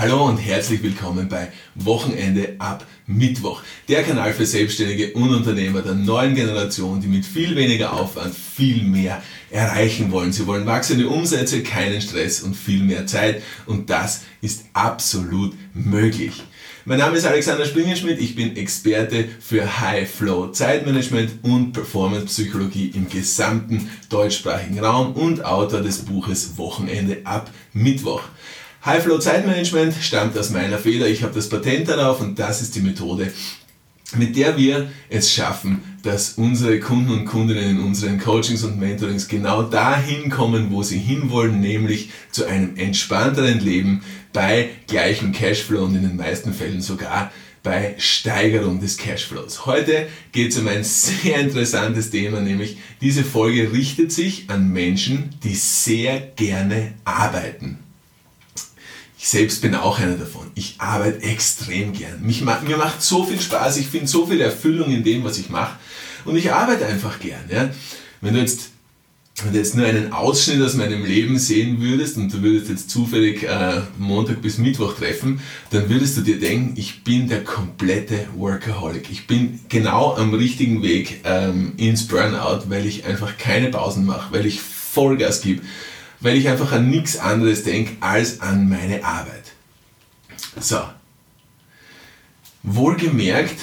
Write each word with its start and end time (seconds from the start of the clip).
Hallo 0.00 0.28
und 0.28 0.36
herzlich 0.36 0.80
willkommen 0.84 1.28
bei 1.28 1.48
Wochenende 1.74 2.54
ab 2.60 2.86
Mittwoch, 3.08 3.62
der 3.88 4.04
Kanal 4.04 4.32
für 4.32 4.46
Selbstständige 4.46 5.12
und 5.14 5.34
Unternehmer 5.34 5.82
der 5.82 5.94
neuen 5.94 6.36
Generation, 6.36 7.00
die 7.00 7.08
mit 7.08 7.26
viel 7.26 7.56
weniger 7.56 7.94
Aufwand 7.94 8.32
viel 8.32 8.84
mehr 8.84 9.20
erreichen 9.50 10.12
wollen. 10.12 10.30
Sie 10.30 10.46
wollen 10.46 10.66
wachsende 10.66 11.08
Umsätze, 11.08 11.64
keinen 11.64 12.00
Stress 12.00 12.42
und 12.42 12.54
viel 12.54 12.84
mehr 12.84 13.08
Zeit 13.08 13.42
und 13.66 13.90
das 13.90 14.20
ist 14.40 14.66
absolut 14.72 15.54
möglich. 15.74 16.44
Mein 16.84 17.00
Name 17.00 17.16
ist 17.16 17.26
Alexander 17.26 17.66
Springenschmidt, 17.66 18.20
ich 18.20 18.36
bin 18.36 18.56
Experte 18.56 19.24
für 19.40 19.80
High 19.80 20.08
Flow 20.08 20.52
Zeitmanagement 20.52 21.40
und 21.42 21.72
Performance 21.72 22.26
Psychologie 22.26 22.92
im 22.94 23.08
gesamten 23.08 23.90
deutschsprachigen 24.08 24.78
Raum 24.78 25.14
und 25.14 25.44
Autor 25.44 25.80
des 25.80 25.98
Buches 26.04 26.56
Wochenende 26.56 27.18
ab 27.24 27.50
Mittwoch. 27.72 28.22
High 28.84 29.02
Flow 29.02 29.18
Zeitmanagement 29.18 29.92
stammt 30.00 30.38
aus 30.38 30.50
meiner 30.50 30.78
Feder, 30.78 31.08
ich 31.08 31.24
habe 31.24 31.34
das 31.34 31.48
Patent 31.48 31.88
darauf 31.88 32.20
und 32.20 32.38
das 32.38 32.62
ist 32.62 32.76
die 32.76 32.80
Methode, 32.80 33.32
mit 34.16 34.36
der 34.36 34.56
wir 34.56 34.88
es 35.10 35.32
schaffen, 35.32 35.82
dass 36.04 36.34
unsere 36.34 36.78
Kunden 36.78 37.10
und 37.10 37.24
Kundinnen 37.24 37.70
in 37.70 37.80
unseren 37.80 38.20
Coachings 38.20 38.62
und 38.62 38.78
Mentorings 38.78 39.26
genau 39.26 39.64
dahin 39.64 40.30
kommen, 40.30 40.70
wo 40.70 40.84
sie 40.84 40.98
hinwollen, 40.98 41.60
nämlich 41.60 42.10
zu 42.30 42.46
einem 42.46 42.76
entspannteren 42.76 43.58
Leben 43.58 44.02
bei 44.32 44.70
gleichem 44.86 45.32
Cashflow 45.32 45.84
und 45.84 45.96
in 45.96 46.02
den 46.02 46.16
meisten 46.16 46.54
Fällen 46.54 46.80
sogar 46.80 47.32
bei 47.64 47.96
Steigerung 47.98 48.80
des 48.80 48.96
Cashflows. 48.96 49.66
Heute 49.66 50.06
geht 50.30 50.52
es 50.52 50.58
um 50.58 50.68
ein 50.68 50.84
sehr 50.84 51.40
interessantes 51.40 52.10
Thema, 52.10 52.40
nämlich 52.40 52.78
diese 53.00 53.24
Folge 53.24 53.72
richtet 53.72 54.12
sich 54.12 54.48
an 54.48 54.72
Menschen, 54.72 55.30
die 55.42 55.56
sehr 55.56 56.20
gerne 56.20 56.94
arbeiten. 57.04 57.87
Ich 59.18 59.28
selbst 59.28 59.60
bin 59.62 59.74
auch 59.74 59.98
einer 59.98 60.16
davon. 60.16 60.46
Ich 60.54 60.76
arbeite 60.78 61.22
extrem 61.22 61.92
gern. 61.92 62.22
Mich, 62.22 62.42
mir 62.42 62.76
macht 62.76 63.02
so 63.02 63.24
viel 63.24 63.40
Spaß, 63.40 63.76
ich 63.78 63.88
finde 63.88 64.06
so 64.06 64.26
viel 64.26 64.40
Erfüllung 64.40 64.92
in 64.92 65.02
dem, 65.02 65.24
was 65.24 65.38
ich 65.38 65.48
mache. 65.48 65.76
Und 66.24 66.36
ich 66.36 66.52
arbeite 66.52 66.86
einfach 66.86 67.18
gern. 67.18 67.44
Ja? 67.50 67.70
Wenn 68.20 68.34
du 68.34 68.40
jetzt 68.40 68.70
wenn 69.44 69.52
du 69.52 69.58
jetzt 69.58 69.76
nur 69.76 69.86
einen 69.86 70.12
Ausschnitt 70.12 70.60
aus 70.62 70.74
meinem 70.74 71.04
Leben 71.04 71.38
sehen 71.38 71.80
würdest 71.80 72.16
und 72.16 72.32
du 72.32 72.42
würdest 72.42 72.70
jetzt 72.70 72.90
zufällig 72.90 73.44
äh, 73.44 73.82
Montag 73.96 74.42
bis 74.42 74.58
Mittwoch 74.58 74.94
treffen, 74.94 75.40
dann 75.70 75.88
würdest 75.88 76.16
du 76.16 76.22
dir 76.22 76.40
denken, 76.40 76.72
ich 76.76 77.04
bin 77.04 77.28
der 77.28 77.44
komplette 77.44 78.26
Workaholic. 78.36 79.10
Ich 79.10 79.28
bin 79.28 79.60
genau 79.68 80.16
am 80.16 80.34
richtigen 80.34 80.82
Weg 80.82 81.20
ähm, 81.24 81.72
ins 81.76 82.08
Burnout, 82.08 82.64
weil 82.68 82.84
ich 82.84 83.04
einfach 83.04 83.38
keine 83.38 83.68
Pausen 83.68 84.06
mache, 84.06 84.32
weil 84.32 84.44
ich 84.44 84.60
Vollgas 84.60 85.40
gebe, 85.40 85.62
weil 86.20 86.36
ich 86.36 86.48
einfach 86.48 86.72
an 86.72 86.90
nichts 86.90 87.16
anderes 87.16 87.64
denke 87.64 87.96
als 88.00 88.40
an 88.40 88.68
meine 88.68 89.04
Arbeit. 89.04 89.52
So. 90.60 90.80
Wohlgemerkt 92.62 93.56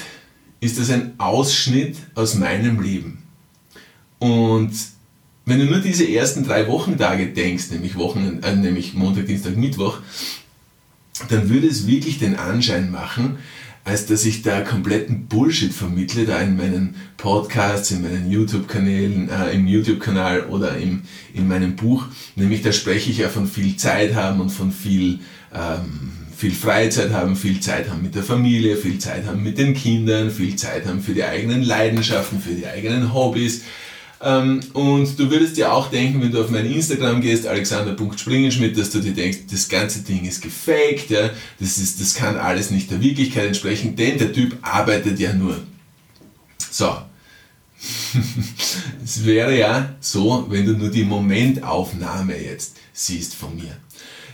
ist 0.60 0.78
das 0.78 0.90
ein 0.90 1.14
Ausschnitt 1.18 1.96
aus 2.14 2.34
meinem 2.34 2.80
Leben. 2.80 3.22
Und 4.18 4.72
wenn 5.44 5.60
du 5.60 5.66
nur 5.66 5.78
diese 5.78 6.08
ersten 6.08 6.44
drei 6.44 6.66
Wochentage 6.66 7.28
denkst, 7.28 7.70
nämlich, 7.70 7.96
Wochen, 7.96 8.40
äh, 8.42 8.56
nämlich 8.56 8.94
Montag, 8.94 9.26
Dienstag, 9.26 9.56
Mittwoch, 9.56 9.98
dann 11.28 11.48
würde 11.48 11.68
es 11.68 11.86
wirklich 11.86 12.18
den 12.18 12.36
Anschein 12.36 12.90
machen, 12.90 13.38
als 13.86 14.04
dass 14.04 14.24
ich 14.24 14.42
da 14.42 14.62
kompletten 14.62 15.28
Bullshit 15.28 15.72
vermittle, 15.72 16.24
da 16.24 16.40
in 16.40 16.56
meinen 16.56 16.96
Podcasts, 17.16 17.92
in 17.92 18.02
meinen 18.02 18.28
YouTube-Kanälen, 18.28 19.30
äh, 19.30 19.52
im 19.52 19.68
YouTube-Kanal 19.68 20.46
oder 20.46 20.76
im, 20.76 21.02
in 21.32 21.46
meinem 21.46 21.76
Buch. 21.76 22.04
Nämlich 22.34 22.62
da 22.62 22.72
spreche 22.72 23.12
ich 23.12 23.18
ja 23.18 23.28
von 23.28 23.46
viel 23.46 23.76
Zeit 23.76 24.16
haben 24.16 24.40
und 24.40 24.50
von 24.50 24.72
viel, 24.72 25.20
ähm, 25.54 26.10
viel 26.36 26.50
Freizeit 26.50 27.12
haben, 27.12 27.36
viel 27.36 27.60
Zeit 27.60 27.88
haben 27.88 28.02
mit 28.02 28.16
der 28.16 28.24
Familie, 28.24 28.76
viel 28.76 28.98
Zeit 28.98 29.24
haben 29.24 29.44
mit 29.44 29.56
den 29.56 29.72
Kindern, 29.72 30.32
viel 30.32 30.56
Zeit 30.56 30.84
haben 30.84 31.00
für 31.00 31.14
die 31.14 31.22
eigenen 31.22 31.62
Leidenschaften, 31.62 32.40
für 32.40 32.54
die 32.54 32.66
eigenen 32.66 33.14
Hobbys, 33.14 33.62
und 34.18 35.18
du 35.18 35.30
würdest 35.30 35.58
dir 35.58 35.72
auch 35.72 35.90
denken, 35.90 36.22
wenn 36.22 36.32
du 36.32 36.40
auf 36.40 36.50
mein 36.50 36.64
Instagram 36.64 37.20
gehst, 37.20 37.46
alexander.springenschmidt, 37.46 38.78
dass 38.78 38.90
du 38.90 39.00
dir 39.00 39.12
denkst, 39.12 39.40
das 39.50 39.68
ganze 39.68 40.00
Ding 40.00 40.24
ist 40.24 40.40
gefaked, 40.40 41.10
ja, 41.10 41.30
das, 41.60 41.76
ist, 41.76 42.00
das 42.00 42.14
kann 42.14 42.36
alles 42.36 42.70
nicht 42.70 42.90
der 42.90 43.02
Wirklichkeit 43.02 43.46
entsprechen, 43.48 43.94
denn 43.94 44.18
der 44.18 44.32
Typ 44.32 44.56
arbeitet 44.62 45.18
ja 45.18 45.34
nur. 45.34 45.58
So. 46.70 46.96
es 49.04 49.24
wäre 49.24 49.56
ja 49.56 49.94
so, 50.00 50.46
wenn 50.48 50.64
du 50.64 50.72
nur 50.72 50.90
die 50.90 51.04
Momentaufnahme 51.04 52.42
jetzt 52.42 52.76
siehst 52.94 53.34
von 53.34 53.54
mir. 53.54 53.76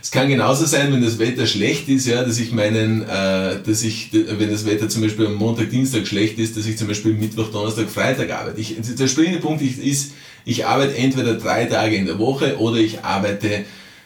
Es 0.03 0.11
kann 0.11 0.27
genauso 0.27 0.65
sein, 0.65 0.91
wenn 0.91 1.01
das 1.01 1.17
Wetter 1.17 1.47
schlecht 1.47 1.87
ist, 1.87 2.05
ja, 2.05 2.25
dass 2.25 2.37
ich 2.37 2.51
meinen, 2.51 3.03
äh, 3.03 3.61
dass 3.65 3.83
ich, 3.83 4.09
wenn 4.11 4.51
das 4.51 4.65
Wetter 4.65 4.89
zum 4.89 5.01
Beispiel 5.01 5.27
am 5.27 5.35
Montag, 5.35 5.69
Dienstag 5.69 6.05
schlecht 6.07 6.37
ist, 6.39 6.57
dass 6.57 6.65
ich 6.65 6.77
zum 6.77 6.89
Beispiel 6.89 7.13
Mittwoch, 7.13 7.49
Donnerstag, 7.51 7.89
Freitag 7.89 8.29
arbeite. 8.29 8.59
Ich, 8.59 8.75
der 8.77 9.07
springende 9.07 9.39
Punkt 9.39 9.61
ist, 9.61 10.11
ich 10.43 10.65
arbeite 10.65 10.97
entweder 10.97 11.35
drei 11.35 11.63
Tage 11.67 11.95
in 11.95 12.05
der 12.05 12.19
Woche 12.19 12.57
oder 12.57 12.79
ich 12.79 13.01
arbeite 13.05 13.63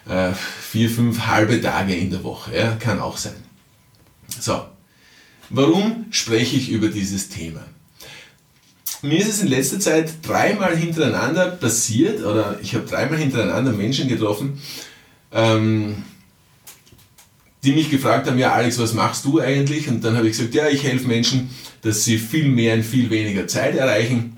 äh, 0.08 0.30
vier, 0.70 0.88
fünf 0.88 1.26
halbe 1.26 1.60
Tage 1.60 1.96
in 1.96 2.10
der 2.10 2.22
Woche. 2.22 2.56
Ja, 2.56 2.76
kann 2.76 3.00
auch 3.00 3.16
sein. 3.16 3.34
So, 4.38 4.66
warum 5.50 6.06
spreche 6.12 6.56
ich 6.56 6.70
über 6.70 6.90
dieses 6.90 7.28
Thema? 7.28 7.64
Mir 9.02 9.18
ist 9.18 9.30
es 9.30 9.42
in 9.42 9.48
letzter 9.48 9.80
Zeit 9.80 10.12
dreimal 10.22 10.76
hintereinander 10.76 11.48
passiert, 11.48 12.24
oder 12.24 12.60
ich 12.62 12.76
habe 12.76 12.86
dreimal 12.86 13.18
hintereinander 13.18 13.72
Menschen 13.72 14.06
getroffen, 14.06 14.60
ähm, 15.32 16.02
die 17.64 17.72
mich 17.72 17.90
gefragt 17.90 18.28
haben, 18.28 18.38
ja 18.38 18.52
Alex, 18.52 18.78
was 18.78 18.94
machst 18.94 19.24
du 19.24 19.40
eigentlich? 19.40 19.88
Und 19.88 20.04
dann 20.04 20.16
habe 20.16 20.28
ich 20.28 20.36
gesagt, 20.36 20.54
ja, 20.54 20.68
ich 20.68 20.84
helfe 20.84 21.08
Menschen, 21.08 21.50
dass 21.82 22.04
sie 22.04 22.18
viel 22.18 22.48
mehr 22.48 22.74
in 22.74 22.82
viel 22.82 23.10
weniger 23.10 23.46
Zeit 23.46 23.76
erreichen, 23.76 24.36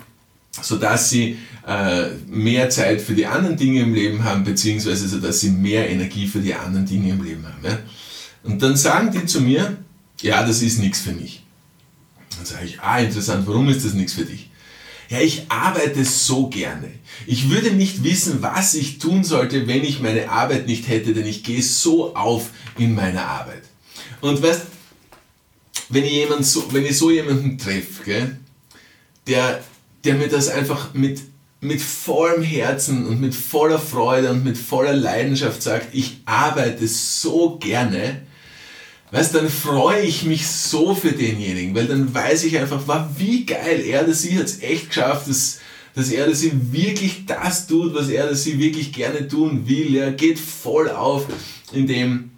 sodass 0.63 1.11
sie 1.11 1.39
äh, 1.67 2.09
mehr 2.27 2.71
Zeit 2.71 3.01
für 3.01 3.15
die 3.15 3.27
anderen 3.27 3.57
Dinge 3.57 3.81
im 3.81 3.95
Leben 3.95 4.25
haben, 4.25 4.45
beziehungsweise 4.45 5.09
sodass 5.09 5.41
sie 5.41 5.51
mehr 5.51 5.89
Energie 5.89 6.27
für 6.27 6.41
die 6.41 6.55
anderen 6.55 6.87
Dinge 6.87 7.11
im 7.11 7.23
Leben 7.23 7.47
haben. 7.47 7.65
Ja? 7.65 7.79
Und 8.43 8.63
dann 8.63 8.77
sagen 8.77 9.11
die 9.13 9.27
zu 9.27 9.41
mir, 9.41 9.77
ja, 10.23 10.47
das 10.47 10.63
ist 10.63 10.79
nichts 10.79 11.01
für 11.01 11.13
mich. 11.13 11.45
Dann 12.37 12.47
sage 12.47 12.67
ich, 12.67 12.81
ah, 12.81 12.99
interessant, 13.01 13.47
warum 13.47 13.69
ist 13.69 13.85
das 13.85 13.95
nichts 13.95 14.15
für 14.15 14.25
dich? 14.25 14.50
Ja, 15.11 15.21
ich 15.21 15.51
arbeite 15.51 16.05
so 16.05 16.47
gerne. 16.47 16.89
Ich 17.27 17.51
würde 17.51 17.73
nicht 17.73 18.05
wissen, 18.05 18.43
was 18.43 18.75
ich 18.75 18.99
tun 18.99 19.25
sollte, 19.25 19.67
wenn 19.67 19.83
ich 19.83 19.99
meine 19.99 20.31
Arbeit 20.31 20.69
nicht 20.69 20.89
hätte, 20.89 21.13
denn 21.13 21.27
ich 21.27 21.43
gehe 21.43 21.63
so 21.63 22.15
auf 22.15 22.51
in 22.79 22.95
meiner 22.95 23.27
Arbeit. 23.27 23.65
Und 24.21 24.41
weißt, 24.41 24.63
wenn 25.89 26.05
ich, 26.05 26.13
jemand 26.13 26.47
so, 26.47 26.73
wenn 26.73 26.87
ich 26.87 26.97
so 26.97 27.11
jemanden 27.11 27.59
treffe, 27.59 28.37
der, 29.27 29.65
der 30.05 30.15
mir 30.15 30.29
das 30.29 30.49
einfach 30.49 30.95
mit, 30.95 31.21
mit 31.61 31.83
vollem 31.83 32.45
Herzen 32.45 33.05
und 33.05 33.21
mit 33.21 33.35
voller 33.35 33.81
Freude 33.81 34.31
und 34.31 34.45
mit 34.45 34.57
voller 34.57 34.95
Leidenschaft 34.95 35.61
sagt, 35.61 35.89
ich 35.93 36.21
arbeite 36.25 36.87
so 36.87 37.59
gerne, 37.59 38.23
Weißt, 39.13 39.35
dann 39.35 39.49
freue 39.49 40.03
ich 40.03 40.25
mich 40.25 40.47
so 40.47 40.95
für 40.95 41.11
denjenigen, 41.11 41.75
weil 41.75 41.87
dann 41.87 42.15
weiß 42.15 42.45
ich 42.45 42.59
einfach, 42.59 42.83
wow, 42.87 43.03
wie 43.17 43.45
geil 43.45 43.81
er 43.85 44.05
oder 44.05 44.15
sie 44.15 44.39
hat 44.39 44.45
es 44.45 44.63
echt 44.63 44.89
geschafft, 44.89 45.29
dass, 45.29 45.59
dass 45.97 46.11
er 46.11 46.27
oder 46.27 46.35
sie 46.35 46.53
wirklich 46.73 47.27
das 47.27 47.67
tut, 47.67 47.93
was 47.93 48.09
er 48.09 48.27
oder 48.27 48.37
sie 48.37 48.59
wirklich 48.61 48.93
gerne 48.93 49.27
tun 49.27 49.67
will. 49.67 49.97
Er 49.97 50.13
geht 50.13 50.39
voll 50.39 50.89
auf, 50.91 51.27
indem 51.73 52.31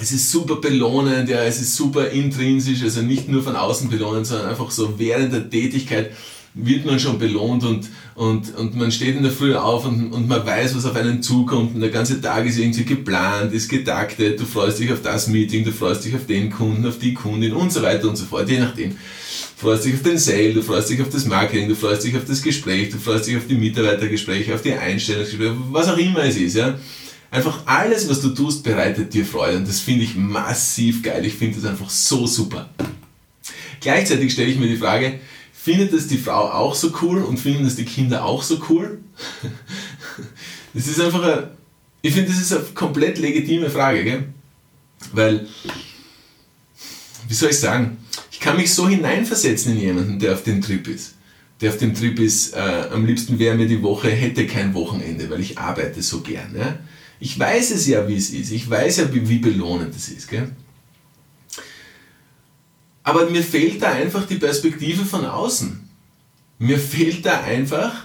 es 0.00 0.12
ist 0.12 0.30
super 0.30 0.56
belohnend, 0.56 1.28
ja, 1.28 1.42
es 1.44 1.60
ist 1.60 1.76
super 1.76 2.10
intrinsisch, 2.10 2.82
also 2.82 3.00
nicht 3.02 3.28
nur 3.28 3.42
von 3.42 3.56
außen 3.56 3.88
belohnend, 3.88 4.26
sondern 4.26 4.48
einfach 4.48 4.70
so 4.70 4.98
während 4.98 5.32
der 5.32 5.48
Tätigkeit 5.48 6.12
wird 6.60 6.84
man 6.84 6.98
schon 6.98 7.18
belohnt 7.18 7.64
und, 7.64 7.88
und, 8.14 8.54
und 8.56 8.76
man 8.76 8.90
steht 8.90 9.16
in 9.16 9.22
der 9.22 9.32
Früh 9.32 9.54
auf 9.54 9.86
und, 9.86 10.12
und 10.12 10.28
man 10.28 10.44
weiß, 10.44 10.76
was 10.76 10.84
auf 10.84 10.96
einen 10.96 11.22
zukommt 11.22 11.74
und 11.74 11.80
der 11.80 11.90
ganze 11.90 12.20
Tag 12.20 12.46
ist 12.46 12.58
irgendwie 12.58 12.84
geplant, 12.84 13.52
ist 13.52 13.68
getaktet, 13.68 14.40
du 14.40 14.44
freust 14.44 14.80
dich 14.80 14.92
auf 14.92 15.02
das 15.02 15.28
Meeting, 15.28 15.64
du 15.64 15.72
freust 15.72 16.04
dich 16.04 16.14
auf 16.14 16.26
den 16.26 16.50
Kunden, 16.50 16.86
auf 16.86 16.98
die 16.98 17.14
Kundin 17.14 17.52
und 17.52 17.72
so 17.72 17.82
weiter 17.82 18.08
und 18.08 18.16
so 18.16 18.24
fort, 18.24 18.48
je 18.48 18.58
nachdem. 18.58 18.90
Du 18.90 19.66
freust 19.66 19.84
dich 19.84 19.94
auf 19.94 20.02
den 20.02 20.18
Sale, 20.18 20.52
du 20.52 20.62
freust 20.62 20.90
dich 20.90 21.00
auf 21.00 21.10
das 21.10 21.26
Marketing, 21.26 21.68
du 21.68 21.74
freust 21.74 22.04
dich 22.04 22.16
auf 22.16 22.24
das 22.26 22.42
Gespräch, 22.42 22.90
du 22.90 22.98
freust 22.98 23.26
dich 23.26 23.36
auf 23.36 23.46
die 23.48 23.56
Mitarbeitergespräche, 23.56 24.54
auf 24.54 24.62
die 24.62 24.72
Einstellungsgespräche, 24.72 25.56
was 25.70 25.88
auch 25.88 25.98
immer 25.98 26.24
es 26.24 26.36
ist, 26.36 26.56
ja. 26.56 26.78
Einfach 27.30 27.60
alles, 27.66 28.08
was 28.08 28.22
du 28.22 28.30
tust, 28.30 28.64
bereitet 28.64 29.12
dir 29.12 29.24
Freude 29.24 29.58
und 29.58 29.68
das 29.68 29.80
finde 29.80 30.04
ich 30.04 30.16
massiv 30.16 31.02
geil. 31.02 31.24
Ich 31.26 31.34
finde 31.34 31.56
das 31.56 31.66
einfach 31.70 31.90
so 31.90 32.26
super. 32.26 32.70
Gleichzeitig 33.80 34.32
stelle 34.32 34.50
ich 34.50 34.58
mir 34.58 34.68
die 34.68 34.76
Frage, 34.76 35.20
Findet 35.60 35.92
es 35.92 36.06
die 36.06 36.18
Frau 36.18 36.50
auch 36.52 36.74
so 36.74 36.92
cool 37.02 37.22
und 37.22 37.38
finden 37.38 37.66
es 37.66 37.74
die 37.74 37.84
Kinder 37.84 38.24
auch 38.24 38.44
so 38.44 38.60
cool? 38.70 39.00
Das 40.74 40.86
ist 40.86 41.00
einfach 41.00 41.22
eine, 41.22 41.50
ich 42.02 42.14
finde, 42.14 42.28
das 42.28 42.40
ist 42.40 42.52
eine 42.52 42.62
komplett 42.74 43.18
legitime 43.18 43.68
Frage, 43.68 44.04
gell? 44.04 44.24
Weil, 45.12 45.48
wie 47.26 47.34
soll 47.34 47.50
ich 47.50 47.58
sagen, 47.58 47.96
ich 48.30 48.38
kann 48.38 48.56
mich 48.56 48.72
so 48.72 48.88
hineinversetzen 48.88 49.72
in 49.72 49.80
jemanden, 49.80 50.18
der 50.20 50.34
auf 50.34 50.44
dem 50.44 50.62
Trip 50.62 50.86
ist. 50.86 51.14
Der 51.60 51.70
auf 51.70 51.78
dem 51.78 51.94
Trip 51.94 52.18
ist, 52.20 52.54
äh, 52.54 52.84
am 52.92 53.04
liebsten 53.04 53.38
wäre 53.38 53.56
mir 53.56 53.66
die 53.66 53.82
Woche, 53.82 54.10
hätte 54.10 54.46
kein 54.46 54.74
Wochenende, 54.74 55.28
weil 55.28 55.40
ich 55.40 55.58
arbeite 55.58 56.02
so 56.02 56.20
gern. 56.20 56.54
Ja? 56.56 56.78
Ich 57.18 57.36
weiß 57.36 57.72
es 57.72 57.86
ja, 57.88 58.06
wie 58.06 58.16
es 58.16 58.30
ist. 58.30 58.52
Ich 58.52 58.68
weiß 58.70 58.98
ja, 58.98 59.12
wie, 59.12 59.28
wie 59.28 59.38
belohnend 59.38 59.94
es 59.96 60.08
ist. 60.08 60.28
Gell? 60.28 60.52
Aber 63.08 63.30
mir 63.30 63.42
fehlt 63.42 63.80
da 63.80 63.92
einfach 63.92 64.26
die 64.26 64.34
Perspektive 64.34 65.02
von 65.02 65.24
außen. 65.24 65.80
Mir 66.58 66.78
fehlt 66.78 67.24
da 67.24 67.40
einfach 67.40 68.04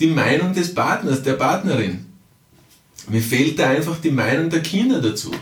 die 0.00 0.06
Meinung 0.06 0.54
des 0.54 0.74
Partners, 0.74 1.22
der 1.22 1.34
Partnerin. 1.34 2.06
Mir 3.10 3.20
fehlt 3.20 3.58
da 3.58 3.68
einfach 3.68 4.00
die 4.00 4.10
Meinung 4.10 4.48
der 4.48 4.62
Kinder 4.62 5.02
dazu. 5.02 5.32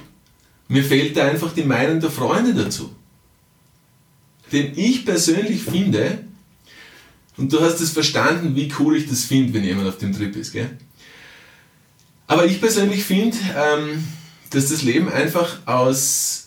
Mir 0.67 0.83
fehlt 0.83 1.17
da 1.17 1.29
einfach 1.29 1.55
die 1.55 1.63
Meinung 1.63 2.01
der 2.01 2.11
Freunde 2.11 2.53
dazu. 2.53 2.91
Denn 4.51 4.73
ich 4.75 5.05
persönlich 5.05 5.63
finde, 5.63 6.25
und 7.37 7.53
du 7.53 7.61
hast 7.61 7.81
es 7.81 7.91
verstanden, 7.93 8.57
wie 8.57 8.73
cool 8.81 8.97
ich 8.97 9.09
das 9.09 9.23
finde, 9.23 9.55
wenn 9.55 9.63
jemand 9.63 9.87
auf 9.87 9.99
dem 9.99 10.13
Trip 10.13 10.35
ist, 10.35 10.53
gell? 10.53 10.77
Aber 12.27 12.45
ich 12.45 12.61
persönlich 12.61 13.05
finde, 13.05 13.37
ähm, 13.57 14.03
dass 14.51 14.71
das 14.71 14.83
Leben 14.83 15.09
einfach 15.09 15.65
aus, 15.65 16.46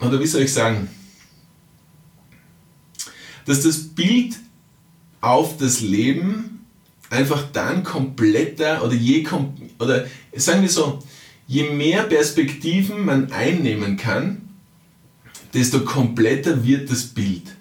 oder 0.00 0.20
wie 0.20 0.26
soll 0.26 0.42
ich 0.42 0.52
sagen, 0.52 0.88
dass 3.44 3.62
das 3.62 3.78
Bild 3.88 4.36
auf 5.20 5.56
das 5.56 5.80
Leben 5.80 6.66
einfach 7.10 7.44
dann 7.52 7.84
kompletter 7.84 8.84
oder 8.84 8.94
je 8.94 9.26
oder 9.78 10.06
sagen 10.34 10.62
wir 10.62 10.68
so, 10.68 11.02
je 11.46 11.70
mehr 11.70 12.02
Perspektiven 12.04 13.04
man 13.04 13.32
einnehmen 13.32 13.96
kann, 13.96 14.48
desto 15.54 15.84
kompletter 15.84 16.64
wird 16.64 16.90
das 16.90 17.04
Bild. 17.04 17.54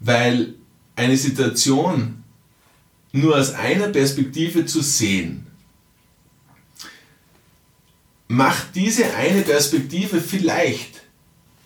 Weil 0.00 0.54
eine 0.94 1.16
Situation 1.16 2.22
nur 3.12 3.36
aus 3.36 3.52
einer 3.54 3.88
Perspektive 3.88 4.66
zu 4.66 4.82
sehen, 4.82 5.45
macht 8.28 8.74
diese 8.74 9.14
eine 9.14 9.42
Perspektive 9.42 10.20
vielleicht 10.20 11.02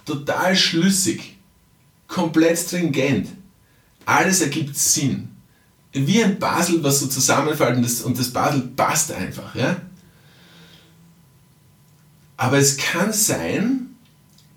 total 0.04 0.56
schlüssig, 0.56 1.36
komplett 2.06 2.58
stringent. 2.58 3.28
Alles 4.04 4.40
ergibt 4.40 4.76
Sinn. 4.76 5.28
Wie 5.92 6.22
ein 6.22 6.38
Puzzle, 6.38 6.82
was 6.82 7.00
so 7.00 7.06
zusammenfällt 7.06 7.76
und 7.76 7.82
das, 7.82 8.02
und 8.02 8.18
das 8.18 8.32
Puzzle 8.32 8.70
passt 8.76 9.12
einfach. 9.12 9.54
Ja? 9.54 9.80
Aber 12.36 12.58
es 12.58 12.76
kann 12.76 13.12
sein, 13.12 13.96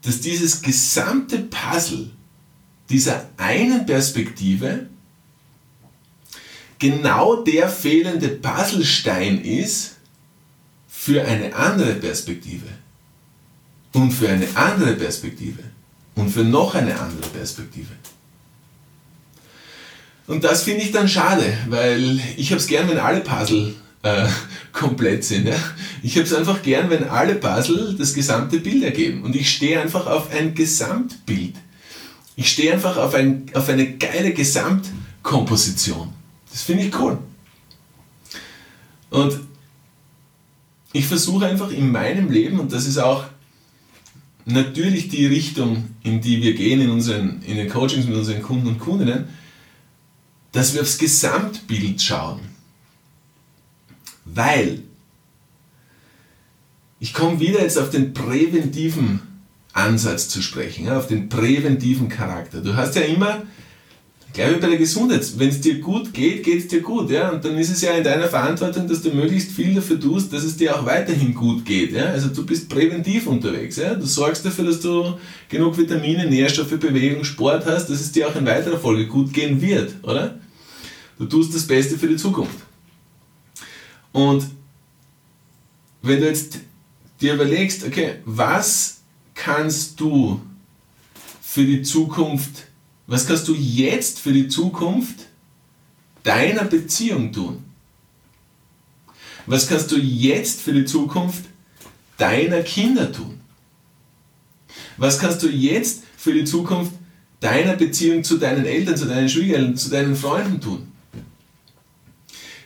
dass 0.03 0.21
dieses 0.21 0.61
gesamte 0.61 1.39
Puzzle 1.39 2.11
dieser 2.89 3.29
einen 3.37 3.85
Perspektive 3.85 4.87
genau 6.77 7.37
der 7.43 7.69
fehlende 7.69 8.27
Puzzlestein 8.29 9.41
ist 9.41 9.95
für 11.03 11.21
eine 11.25 11.53
andere 11.53 11.95
Perspektive 11.95 12.65
und 13.91 14.11
für 14.11 14.29
eine 14.29 14.47
andere 14.55 14.93
Perspektive 14.93 15.61
und 16.15 16.29
für 16.29 16.45
noch 16.45 16.75
eine 16.75 16.97
andere 16.97 17.27
Perspektive. 17.27 17.91
Und 20.27 20.45
das 20.45 20.63
finde 20.63 20.83
ich 20.83 20.93
dann 20.93 21.09
schade, 21.09 21.43
weil 21.67 22.21
ich 22.37 22.51
habe 22.51 22.61
es 22.61 22.67
gern, 22.67 22.87
wenn 22.87 22.99
alle 22.99 23.19
Puzzle 23.19 23.75
äh, 24.03 24.27
komplett 24.71 25.25
sind. 25.25 25.45
Ja? 25.45 25.57
Ich 26.03 26.15
habe 26.15 26.25
es 26.25 26.33
einfach 26.33 26.61
gern, 26.61 26.89
wenn 26.89 27.09
alle 27.09 27.35
Puzzle 27.35 27.95
das 27.97 28.13
gesamte 28.13 28.59
Bild 28.59 28.83
ergeben. 28.83 29.23
Und 29.23 29.35
ich 29.35 29.53
stehe 29.53 29.81
einfach 29.81 30.07
auf 30.07 30.31
ein 30.31 30.55
Gesamtbild. 30.55 31.55
Ich 32.37 32.49
stehe 32.49 32.71
einfach 32.71 32.95
auf, 32.95 33.13
ein, 33.13 33.47
auf 33.53 33.67
eine 33.67 33.97
geile 33.97 34.31
Gesamtkomposition. 34.31 36.13
Das 36.49 36.61
finde 36.61 36.85
ich 36.85 36.97
cool. 36.97 37.17
Und 39.09 39.41
ich 40.93 41.07
versuche 41.07 41.47
einfach 41.47 41.71
in 41.71 41.91
meinem 41.91 42.31
Leben, 42.31 42.59
und 42.59 42.71
das 42.71 42.85
ist 42.85 42.99
auch 42.99 43.25
natürlich 44.45 45.09
die 45.09 45.25
Richtung, 45.25 45.89
in 46.03 46.21
die 46.21 46.41
wir 46.41 46.53
gehen 46.53 46.79
in, 46.81 46.89
unseren, 46.89 47.41
in 47.41 47.57
den 47.57 47.69
Coachings 47.69 48.05
mit 48.05 48.15
unseren 48.15 48.41
Kunden 48.41 48.67
und 48.67 48.79
Kundinnen, 48.79 49.25
dass 50.51 50.73
wir 50.73 50.81
aufs 50.81 50.99
Gesamtbild 50.99 52.01
schauen. 52.01 52.41
Weil 54.25 54.83
ich 56.99 57.13
komme 57.13 57.39
wieder 57.39 57.61
jetzt 57.61 57.77
auf 57.77 57.89
den 57.89 58.13
präventiven 58.13 59.19
Ansatz 59.73 60.29
zu 60.29 60.41
sprechen, 60.41 60.87
auf 60.89 61.07
den 61.07 61.27
präventiven 61.27 62.07
Charakter. 62.07 62.61
Du 62.61 62.75
hast 62.75 62.95
ja 62.95 63.01
immer, 63.01 63.41
gleich 64.33 64.55
wie 64.55 64.59
bei 64.59 64.67
der 64.67 64.77
Gesundheit, 64.77 65.25
wenn 65.37 65.49
es 65.49 65.61
dir 65.61 65.79
gut 65.79 66.11
geht, 66.13 66.43
geht 66.43 66.59
es 66.59 66.67
dir 66.67 66.81
gut. 66.81 67.09
Ja? 67.09 67.29
Und 67.29 67.45
dann 67.45 67.57
ist 67.57 67.69
es 67.69 67.81
ja 67.81 67.91
in 67.91 68.03
deiner 68.03 68.27
Verantwortung, 68.27 68.87
dass 68.87 69.01
du 69.01 69.11
möglichst 69.11 69.51
viel 69.51 69.75
dafür 69.75 69.99
tust, 69.99 70.33
dass 70.33 70.43
es 70.43 70.57
dir 70.57 70.75
auch 70.75 70.85
weiterhin 70.85 71.33
gut 71.33 71.63
geht. 71.63 71.91
Ja? 71.93 72.05
Also 72.05 72.29
du 72.29 72.45
bist 72.45 72.67
präventiv 72.67 73.27
unterwegs. 73.27 73.77
Ja? 73.77 73.93
Du 73.93 74.05
sorgst 74.05 74.43
dafür, 74.43 74.65
dass 74.65 74.79
du 74.79 75.17
genug 75.47 75.77
Vitamine, 75.77 76.25
Nährstoffe, 76.25 76.79
Bewegung, 76.79 77.23
Sport 77.23 77.65
hast, 77.67 77.87
dass 77.89 78.01
es 78.01 78.11
dir 78.11 78.27
auch 78.27 78.35
in 78.35 78.45
weiterer 78.45 78.79
Folge 78.79 79.07
gut 79.07 79.31
gehen 79.31 79.61
wird, 79.61 79.93
oder? 80.03 80.39
Du 81.19 81.25
tust 81.25 81.53
das 81.53 81.67
Beste 81.67 81.97
für 81.97 82.07
die 82.07 82.15
Zukunft. 82.15 82.57
Und 84.11 84.45
wenn 86.01 86.19
du 86.19 86.27
jetzt 86.27 86.59
dir 87.21 87.35
überlegst, 87.35 87.85
okay, 87.85 88.15
was 88.25 89.01
kannst 89.35 89.99
du 89.99 90.41
für 91.41 91.63
die 91.63 91.83
Zukunft, 91.83 92.67
was 93.07 93.27
kannst 93.27 93.47
du 93.47 93.55
jetzt 93.55 94.19
für 94.19 94.31
die 94.31 94.47
Zukunft 94.47 95.27
deiner 96.23 96.63
Beziehung 96.63 97.31
tun? 97.31 97.63
Was 99.45 99.67
kannst 99.67 99.91
du 99.91 99.97
jetzt 99.97 100.61
für 100.61 100.73
die 100.73 100.85
Zukunft 100.85 101.43
deiner 102.17 102.61
Kinder 102.61 103.11
tun? 103.11 103.41
Was 104.97 105.19
kannst 105.19 105.43
du 105.43 105.49
jetzt 105.49 106.03
für 106.15 106.33
die 106.33 106.45
Zukunft 106.45 106.93
deiner 107.41 107.75
Beziehung 107.75 108.23
zu 108.23 108.37
deinen 108.37 108.65
Eltern, 108.65 108.95
zu 108.95 109.05
deinen 109.05 109.27
Schwiegereltern, 109.27 109.75
zu 109.75 109.89
deinen 109.89 110.15
Freunden 110.15 110.61
tun? 110.61 110.93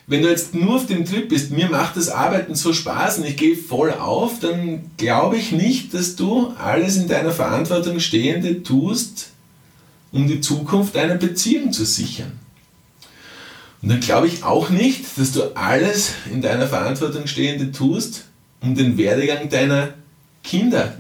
wenn 0.07 0.21
du 0.21 0.29
jetzt 0.29 0.55
nur 0.55 0.75
auf 0.75 0.85
dem 0.85 1.03
Trip 1.03 1.27
bist, 1.27 1.51
mir 1.51 1.69
macht 1.69 1.97
das 1.97 2.07
Arbeiten 2.07 2.55
so 2.55 2.71
Spaß 2.71 3.19
und 3.19 3.25
ich 3.25 3.35
gehe 3.35 3.57
voll 3.57 3.91
auf, 3.91 4.39
dann 4.39 4.89
glaube 4.95 5.35
ich 5.35 5.51
nicht, 5.51 5.93
dass 5.93 6.15
du 6.15 6.53
alles 6.57 6.95
in 6.95 7.09
deiner 7.09 7.31
Verantwortung 7.31 7.99
Stehende 7.99 8.63
tust, 8.63 9.31
um 10.12 10.27
die 10.27 10.42
Zukunft 10.42 10.95
deiner 10.95 11.15
Beziehung 11.15 11.71
zu 11.71 11.86
sichern. 11.86 12.39
Und 13.81 13.89
dann 13.89 14.00
glaube 14.00 14.27
ich 14.27 14.44
auch 14.44 14.69
nicht, 14.69 15.18
dass 15.18 15.31
du 15.31 15.56
alles 15.56 16.13
in 16.31 16.42
deiner 16.42 16.68
Verantwortung 16.68 17.27
Stehende 17.27 17.71
tust, 17.71 18.25
um 18.62 18.75
den 18.75 18.98
Werdegang 18.98 19.50
deiner 19.50 19.94
Kinder, 20.44 20.98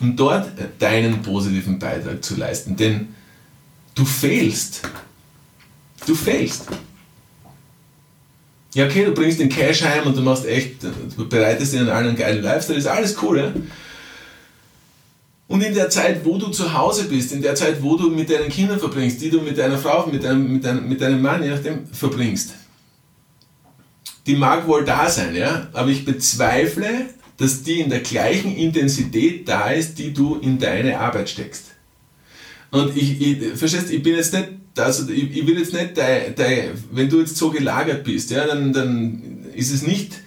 um 0.00 0.16
dort 0.16 0.50
deinen 0.78 1.22
positiven 1.22 1.78
Beitrag 1.78 2.24
zu 2.24 2.36
leisten. 2.36 2.76
Denn 2.76 3.14
du 3.94 4.04
fehlst. 4.04 4.82
Du 6.06 6.14
fehlst 6.14 6.66
ja, 8.74 8.84
okay, 8.84 9.04
du 9.04 9.12
bringst 9.12 9.40
den 9.40 9.48
Cash 9.48 9.82
heim 9.82 10.06
und 10.06 10.16
du 10.16 10.20
machst 10.20 10.46
echt, 10.46 10.82
du 10.82 11.28
bereitest 11.28 11.74
ihnen 11.74 11.88
allen 11.88 12.08
einen 12.08 12.16
geilen 12.16 12.42
Lifestyle, 12.42 12.78
ist 12.78 12.86
alles 12.86 13.16
cool, 13.22 13.38
ja? 13.38 13.52
Und 15.48 15.62
in 15.62 15.74
der 15.74 15.88
Zeit, 15.88 16.24
wo 16.24 16.36
du 16.36 16.48
zu 16.48 16.74
Hause 16.74 17.04
bist, 17.04 17.32
in 17.32 17.40
der 17.40 17.54
Zeit, 17.54 17.82
wo 17.82 17.96
du 17.96 18.10
mit 18.10 18.30
deinen 18.30 18.50
Kindern 18.50 18.78
verbringst, 18.78 19.20
die 19.20 19.30
du 19.30 19.40
mit 19.40 19.56
deiner 19.56 19.78
Frau, 19.78 20.06
mit 20.06 20.22
deinem, 20.22 20.52
mit 20.52 20.64
deinem, 20.64 20.88
mit 20.88 21.00
deinem 21.00 21.22
Mann, 21.22 21.42
je 21.42 21.48
nachdem, 21.48 21.86
verbringst, 21.86 22.54
die 24.26 24.36
mag 24.36 24.68
wohl 24.68 24.84
da 24.84 25.08
sein, 25.08 25.34
ja, 25.34 25.68
aber 25.72 25.88
ich 25.88 26.04
bezweifle, 26.04 27.06
dass 27.38 27.62
die 27.62 27.80
in 27.80 27.88
der 27.88 28.00
gleichen 28.00 28.54
Intensität 28.54 29.48
da 29.48 29.70
ist, 29.70 29.98
die 29.98 30.12
du 30.12 30.36
in 30.36 30.58
deine 30.58 31.00
Arbeit 31.00 31.30
steckst. 31.30 31.64
Und 32.70 32.94
ich, 32.94 33.18
ich 33.18 33.58
verstehst, 33.58 33.90
ich 33.90 34.02
bin 34.02 34.16
jetzt 34.16 34.34
nicht 34.34 34.48
also 34.78 35.10
ich, 35.10 35.36
ich, 35.36 35.46
will 35.46 35.58
jetzt 35.58 35.72
nicht, 35.72 35.96
dein, 35.96 36.34
dein, 36.34 36.70
wenn 36.92 37.08
du 37.08 37.20
jetzt 37.20 37.36
so 37.36 37.50
gelagert 37.50 38.04
bist, 38.04 38.30
ja, 38.30 38.46
dann, 38.46 38.72
dann 38.72 39.44
ist 39.54 39.72
es 39.72 39.82
nicht, 39.82 40.20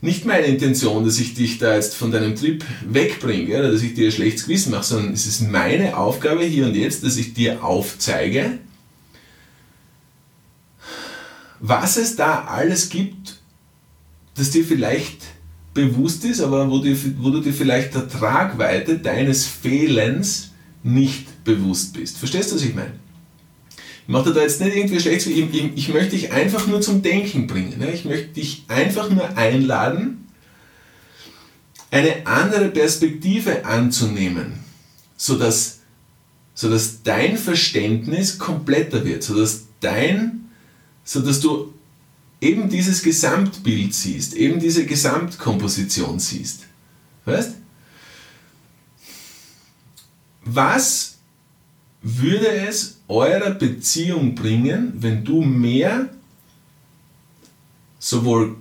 nicht 0.00 0.24
meine 0.24 0.46
Intention, 0.46 1.04
dass 1.04 1.18
ich 1.18 1.34
dich 1.34 1.58
da 1.58 1.74
jetzt 1.74 1.94
von 1.94 2.10
deinem 2.10 2.36
Trip 2.36 2.64
wegbringe, 2.86 3.50
ja, 3.50 3.62
dass 3.62 3.82
ich 3.82 3.94
dir 3.94 4.08
ein 4.08 4.12
schlechtes 4.12 4.44
Gewissen 4.44 4.70
mache, 4.70 4.84
sondern 4.84 5.12
es 5.12 5.26
ist 5.26 5.42
meine 5.42 5.96
Aufgabe 5.96 6.44
hier 6.44 6.66
und 6.66 6.74
jetzt, 6.74 7.04
dass 7.04 7.16
ich 7.16 7.34
dir 7.34 7.64
aufzeige, 7.64 8.58
was 11.60 11.96
es 11.96 12.16
da 12.16 12.44
alles 12.44 12.88
gibt, 12.88 13.40
das 14.34 14.50
dir 14.50 14.64
vielleicht 14.64 15.18
bewusst 15.72 16.24
ist, 16.24 16.40
aber 16.40 16.70
wo, 16.70 16.78
dir, 16.78 16.96
wo 17.18 17.30
du 17.30 17.40
dir 17.40 17.52
vielleicht 17.52 17.94
der 17.94 18.08
Tragweite 18.08 18.98
deines 18.98 19.46
Fehlens 19.46 20.50
nicht 20.82 21.44
bewusst 21.44 21.94
bist. 21.94 22.18
Verstehst 22.18 22.50
du, 22.50 22.56
was 22.56 22.62
ich 22.62 22.74
meine? 22.74 23.03
Ich 24.06 24.12
mache 24.12 24.34
da 24.34 24.42
jetzt 24.42 24.60
nicht 24.60 24.76
irgendwie 24.76 25.00
schlecht, 25.00 25.26
ich, 25.26 25.88
möchte 25.88 26.10
dich 26.10 26.30
einfach 26.30 26.66
nur 26.66 26.82
zum 26.82 27.00
Denken 27.00 27.46
bringen. 27.46 27.78
Ne? 27.78 27.90
Ich 27.90 28.04
möchte 28.04 28.28
dich 28.28 28.64
einfach 28.68 29.08
nur 29.08 29.38
einladen, 29.38 30.28
eine 31.90 32.26
andere 32.26 32.68
Perspektive 32.68 33.64
anzunehmen, 33.64 34.54
sodass, 35.16 35.78
sodass 36.52 37.02
dein 37.02 37.38
Verständnis 37.38 38.38
kompletter 38.38 39.06
wird, 39.06 39.22
sodass, 39.22 39.66
dein, 39.80 40.50
sodass 41.04 41.40
du 41.40 41.72
eben 42.42 42.68
dieses 42.68 43.02
Gesamtbild 43.02 43.94
siehst, 43.94 44.34
eben 44.34 44.60
diese 44.60 44.84
Gesamtkomposition 44.84 46.18
siehst. 46.18 46.64
Weißt? 47.24 47.54
Was 50.44 51.13
würde 52.04 52.48
es 52.48 53.00
eurer 53.08 53.52
Beziehung 53.52 54.34
bringen, 54.34 54.92
wenn 54.96 55.24
du 55.24 55.40
mehr 55.40 56.10
sowohl 57.98 58.56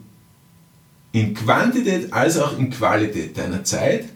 in 1.12 1.34
Quantität 1.34 2.12
als 2.14 2.38
auch 2.38 2.58
in 2.58 2.70
Qualität 2.70 3.38
deiner 3.38 3.64
Zeit 3.64 4.10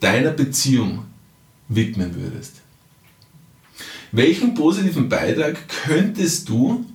deiner 0.00 0.30
Beziehung 0.30 1.04
widmen 1.68 2.14
würdest? 2.14 2.54
Welchen 4.12 4.54
positiven 4.54 5.10
Beitrag 5.10 5.56
könntest 5.84 6.48
du 6.48 6.86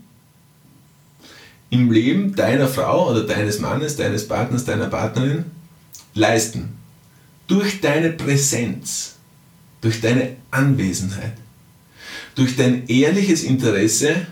im 1.69 1.91
Leben 1.91 2.35
deiner 2.35 2.67
Frau 2.67 3.11
oder 3.11 3.25
deines 3.27 3.59
Mannes, 3.59 3.95
deines 3.95 4.27
Partners, 4.27 4.65
deiner 4.65 4.87
Partnerin 4.87 5.45
leisten? 6.15 6.77
Durch 7.45 7.79
deine 7.79 8.11
Präsenz, 8.11 9.17
durch 9.81 9.99
deine 9.99 10.37
Anwesenheit, 10.51 11.33
durch 12.35 12.55
dein 12.55 12.87
ehrliches 12.87 13.43
Interesse, 13.43 14.27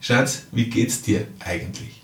Schatz, 0.00 0.44
wie 0.52 0.64
geht's 0.64 1.02
dir 1.02 1.26
eigentlich? 1.40 2.02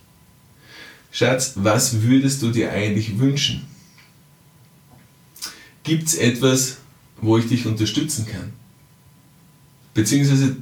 Schatz, 1.10 1.52
was 1.56 2.02
würdest 2.02 2.42
du 2.42 2.50
dir 2.50 2.72
eigentlich 2.72 3.18
wünschen? 3.18 3.66
Gibt 5.82 6.08
es 6.08 6.14
etwas, 6.16 6.78
wo 7.20 7.38
ich 7.38 7.48
dich 7.48 7.66
unterstützen 7.66 8.26
kann? 8.26 8.52
Beziehungsweise 9.94 10.56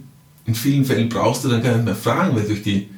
in 0.46 0.54
vielen 0.54 0.84
Fällen 0.84 1.08
brauchst 1.08 1.44
du 1.44 1.48
dann 1.48 1.62
gar 1.62 1.74
nicht 1.74 1.84
mehr 1.84 1.96
fragen, 1.96 2.36
weil 2.36 2.46
durch 2.46 2.62
die, 2.62 2.88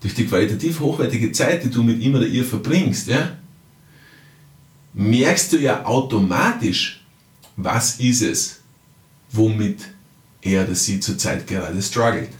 durch 0.00 0.14
die 0.14 0.26
qualitativ 0.26 0.80
hochwertige 0.80 1.32
Zeit, 1.32 1.64
die 1.64 1.70
du 1.70 1.82
mit 1.82 2.00
ihm 2.00 2.14
oder 2.14 2.26
ihr 2.26 2.44
verbringst, 2.44 3.08
ja, 3.08 3.36
merkst 4.94 5.52
du 5.52 5.58
ja 5.58 5.84
automatisch, 5.84 7.04
was 7.58 7.98
ist 7.98 8.22
es, 8.22 8.60
womit 9.32 9.80
er 10.40 10.64
oder 10.64 10.76
sie 10.76 11.00
zurzeit 11.00 11.46
gerade 11.46 11.82
struggelt. 11.82 12.30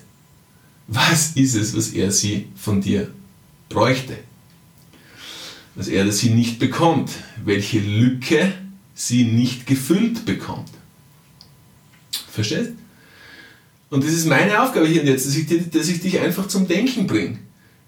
Was 0.87 1.33
ist 1.33 1.55
es, 1.55 1.77
was 1.77 1.89
er 1.91 2.13
sie 2.13 2.47
von 2.55 2.81
dir 2.81 3.11
bräuchte? 3.69 4.17
Was 5.75 5.89
er 5.89 6.05
oder 6.05 6.13
sie 6.13 6.31
nicht 6.31 6.61
bekommt? 6.61 7.11
Welche 7.45 7.81
Lücke 7.81 8.53
sie 8.95 9.25
nicht 9.25 9.67
gefüllt 9.67 10.25
bekommt? 10.25 10.71
Verstehst? 12.31 12.71
Und 13.91 14.05
das 14.05 14.13
ist 14.13 14.27
meine 14.27 14.63
Aufgabe 14.63 14.87
hier 14.87 15.01
und 15.01 15.09
jetzt, 15.09 15.27
dass 15.27 15.35
ich, 15.35 15.47
dass 15.71 15.89
ich 15.89 16.01
dich 16.01 16.21
einfach 16.21 16.47
zum 16.47 16.69
Denken 16.69 17.09
bringe. 17.09 17.39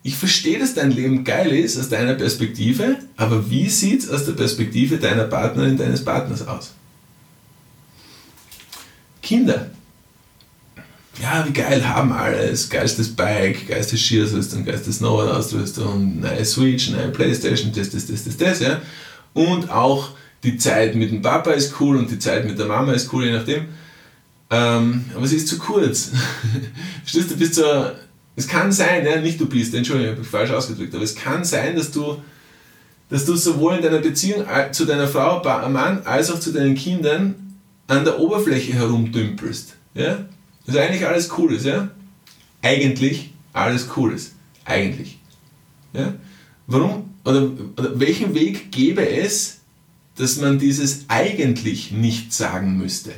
Ich 0.03 0.17
verstehe, 0.17 0.59
dass 0.59 0.75
dein 0.75 0.91
Leben 0.91 1.23
geil 1.25 1.53
ist 1.53 1.79
aus 1.79 1.91
deiner 1.91 2.15
Perspektive, 2.15 2.99
aber 3.17 3.51
wie 3.51 3.69
sieht 3.69 4.03
es 4.03 4.09
aus 4.09 4.25
der 4.25 4.33
Perspektive 4.33 4.97
deiner 4.97 5.25
Partnerin, 5.25 5.77
deines 5.77 6.05
Partners 6.05 6.47
aus? 6.47 6.73
Kinder. 9.31 9.67
Ja, 11.23 11.47
wie 11.47 11.53
geil, 11.53 11.89
haben 11.89 12.11
alles. 12.11 12.69
Geilstes 12.69 13.15
Bike, 13.15 13.69
geilstes 13.69 14.01
Skiausrüstung, 14.01 14.65
geilstes 14.65 14.97
Snowboard-Ausrüstung, 14.97 16.19
neue 16.19 16.45
Switch, 16.45 16.91
neue 16.91 17.11
Playstation, 17.11 17.71
das, 17.73 17.91
das, 17.91 18.09
das, 18.09 18.25
das, 18.25 18.37
das, 18.37 18.59
ja. 18.59 18.83
Und 19.33 19.71
auch 19.71 20.11
die 20.43 20.57
Zeit 20.57 20.97
mit 20.97 21.13
dem 21.13 21.23
Papa 21.23 21.53
ist 21.53 21.75
cool 21.79 21.97
und 21.97 22.11
die 22.11 22.19
Zeit 22.19 22.45
mit 22.45 22.59
der 22.59 22.67
Mama 22.67 22.91
ist 22.93 23.13
cool, 23.13 23.27
je 23.27 23.31
nachdem. 23.31 23.67
Ähm, 24.51 25.05
aber 25.15 25.29
sie 25.29 25.37
ist 25.37 25.47
zu 25.47 25.59
kurz. 25.59 26.11
Verstehst 27.05 27.31
du, 27.31 27.37
bist 27.37 27.55
so, 27.55 27.63
es 28.35 28.49
kann 28.49 28.73
sein, 28.73 29.07
ja, 29.07 29.21
nicht 29.21 29.41
du 29.41 29.47
bist, 29.47 29.73
Entschuldigung, 29.73 30.07
ich 30.07 30.11
habe 30.11 30.23
mich 30.23 30.29
falsch 30.29 30.51
ausgedrückt, 30.51 30.93
aber 30.93 31.05
es 31.05 31.15
kann 31.15 31.45
sein, 31.45 31.77
dass 31.77 31.93
du, 31.93 32.21
dass 33.09 33.25
du 33.27 33.37
sowohl 33.37 33.77
in 33.77 33.83
deiner 33.83 34.01
Beziehung 34.01 34.45
zu 34.73 34.87
deiner 34.87 35.07
Frau, 35.07 35.41
Mann, 35.69 36.03
als 36.05 36.33
auch 36.33 36.41
zu 36.41 36.53
deinen 36.53 36.75
Kindern 36.75 37.50
an 37.91 38.05
der 38.05 38.21
Oberfläche 38.21 38.73
herumdümpelst. 38.75 39.75
Ja? 39.95 40.25
Das 40.65 40.77
ist 40.77 40.81
eigentlich 40.81 41.07
alles 41.07 41.29
Cooles, 41.29 41.65
ja? 41.65 41.91
Eigentlich 42.63 43.35
alles 43.53 43.89
Cooles. 43.89 44.33
Eigentlich. 44.65 45.19
Ja? 45.93 46.15
Warum? 46.69 47.11
Oder, 47.25 47.51
oder 47.77 47.99
welchen 47.99 48.33
Weg 48.35 48.71
gäbe 48.71 49.09
es, 49.09 49.59
dass 50.15 50.37
man 50.37 50.61
dieses 50.61 51.07
eigentlich 51.09 51.91
nicht 51.91 52.33
sagen 52.33 52.79
müsste? 52.79 53.11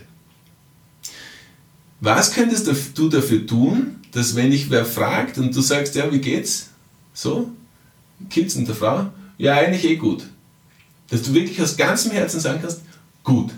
Was 2.01 2.33
könntest 2.33 2.67
du 2.95 3.09
dafür 3.11 3.47
tun, 3.47 3.97
dass 4.13 4.35
wenn 4.35 4.51
dich 4.51 4.71
wer 4.71 4.87
fragt 4.87 5.37
und 5.37 5.55
du 5.55 5.61
sagst, 5.61 5.95
ja, 5.97 6.11
wie 6.11 6.19
geht's? 6.19 6.71
So? 7.13 7.51
Kids 8.31 8.57
und 8.57 8.67
der 8.67 8.75
Frau? 8.75 9.11
Ja, 9.37 9.55
eigentlich 9.55 9.85
eh 9.85 9.97
gut. 9.97 10.25
Dass 11.11 11.23
du 11.23 11.35
wirklich 11.35 11.61
aus 11.61 11.77
ganzem 11.77 12.13
Herzen 12.13 12.41
sagen 12.41 12.61
kannst, 12.63 12.81
gut. 13.23 13.53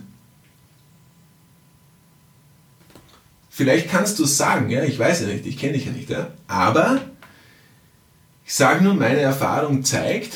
Vielleicht 3.56 3.88
kannst 3.88 4.18
du 4.18 4.24
es 4.24 4.36
sagen, 4.36 4.68
ja, 4.68 4.82
ich 4.82 4.98
weiß 4.98 5.20
ja 5.20 5.28
nicht, 5.28 5.46
ich 5.46 5.56
kenne 5.56 5.74
dich 5.74 5.86
ja 5.86 5.92
nicht, 5.92 6.10
ja, 6.10 6.32
aber 6.48 7.00
ich 8.44 8.52
sage 8.52 8.82
nur, 8.82 8.94
meine 8.94 9.20
Erfahrung 9.20 9.84
zeigt, 9.84 10.32